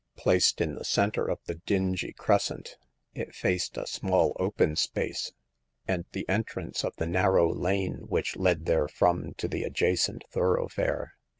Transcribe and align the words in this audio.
Placed 0.15 0.61
in 0.61 0.73
the 0.73 0.83
center 0.83 1.27
of 1.29 1.37
the 1.45 1.53
dingy 1.67 2.11
cres 2.11 2.45
cent, 2.47 2.75
it 3.13 3.35
faced 3.35 3.77
a 3.77 3.85
small 3.85 4.35
open 4.39 4.75
space, 4.75 5.31
and 5.87 6.05
the 6.13 6.27
entrance 6.27 6.83
of 6.83 6.95
the 6.95 7.05
narrow 7.05 7.53
lane 7.53 8.05
which 8.07 8.35
led 8.35 8.65
therefrom 8.65 9.35
to 9.37 9.47
the 9.47 9.61
adjacent 9.63 10.23
thoroughfare. 10.31 11.13